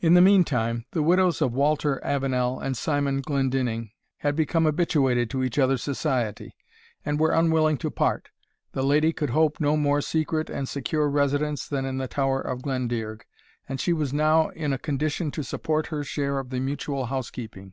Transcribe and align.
In 0.00 0.14
the 0.14 0.20
meantime, 0.20 0.86
the 0.92 1.02
widows 1.02 1.42
of 1.42 1.52
Walter 1.52 2.00
Avenel 2.04 2.60
and 2.60 2.76
Simon 2.76 3.20
Glendinning 3.20 3.90
had 4.18 4.36
become 4.36 4.64
habituated 4.64 5.28
to 5.30 5.42
each 5.42 5.58
other's 5.58 5.82
society, 5.82 6.54
and 7.04 7.18
were 7.18 7.32
unwilling 7.32 7.76
to 7.78 7.90
part. 7.90 8.28
The 8.74 8.84
lady 8.84 9.12
could 9.12 9.30
hope 9.30 9.58
no 9.58 9.76
more 9.76 10.02
secret 10.02 10.50
and 10.50 10.68
secure 10.68 11.10
residence 11.10 11.66
than 11.66 11.84
in 11.84 11.98
the 11.98 12.06
Tower 12.06 12.40
of 12.40 12.62
Glendearg, 12.62 13.24
and 13.68 13.80
she 13.80 13.92
was 13.92 14.12
now 14.12 14.50
in 14.50 14.72
a 14.72 14.78
condition 14.78 15.32
to 15.32 15.42
support 15.42 15.88
her 15.88 16.04
share 16.04 16.38
of 16.38 16.50
the 16.50 16.60
mutual 16.60 17.06
housekeeping. 17.06 17.72